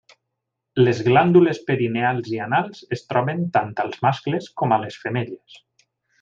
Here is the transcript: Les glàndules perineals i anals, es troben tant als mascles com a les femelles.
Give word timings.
Les 0.85 1.01
glàndules 1.07 1.59
perineals 1.67 2.31
i 2.37 2.39
anals, 2.47 2.81
es 2.97 3.05
troben 3.11 3.45
tant 3.59 3.71
als 3.85 4.01
mascles 4.09 4.49
com 4.63 4.75
a 4.75 4.81
les 4.87 4.99
femelles. 5.05 5.63